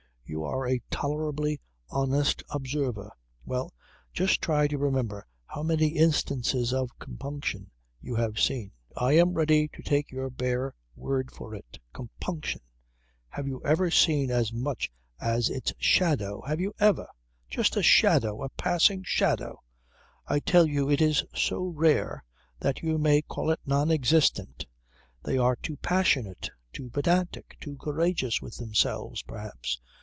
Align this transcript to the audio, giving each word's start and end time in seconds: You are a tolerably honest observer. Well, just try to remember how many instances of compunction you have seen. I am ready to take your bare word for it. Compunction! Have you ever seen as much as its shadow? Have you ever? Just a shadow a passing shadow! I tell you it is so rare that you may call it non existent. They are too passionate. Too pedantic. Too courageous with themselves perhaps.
You 0.25 0.45
are 0.45 0.65
a 0.65 0.79
tolerably 0.89 1.59
honest 1.89 2.41
observer. 2.49 3.11
Well, 3.43 3.73
just 4.13 4.41
try 4.41 4.65
to 4.69 4.77
remember 4.77 5.27
how 5.45 5.61
many 5.61 5.87
instances 5.89 6.71
of 6.73 6.97
compunction 6.99 7.69
you 7.99 8.15
have 8.15 8.39
seen. 8.39 8.71
I 8.95 9.11
am 9.17 9.33
ready 9.33 9.67
to 9.67 9.83
take 9.83 10.09
your 10.09 10.29
bare 10.29 10.73
word 10.95 11.31
for 11.31 11.53
it. 11.53 11.79
Compunction! 11.91 12.61
Have 13.27 13.45
you 13.45 13.61
ever 13.65 13.91
seen 13.91 14.31
as 14.31 14.53
much 14.53 14.89
as 15.19 15.49
its 15.49 15.73
shadow? 15.77 16.41
Have 16.47 16.61
you 16.61 16.73
ever? 16.79 17.09
Just 17.49 17.75
a 17.75 17.83
shadow 17.83 18.41
a 18.41 18.47
passing 18.51 19.03
shadow! 19.03 19.61
I 20.27 20.39
tell 20.39 20.65
you 20.65 20.89
it 20.89 21.01
is 21.01 21.25
so 21.35 21.65
rare 21.65 22.23
that 22.57 22.81
you 22.81 22.97
may 22.97 23.21
call 23.21 23.51
it 23.51 23.59
non 23.65 23.91
existent. 23.91 24.65
They 25.23 25.37
are 25.37 25.57
too 25.57 25.75
passionate. 25.75 26.49
Too 26.71 26.89
pedantic. 26.89 27.57
Too 27.59 27.75
courageous 27.75 28.41
with 28.41 28.55
themselves 28.55 29.23
perhaps. 29.23 29.81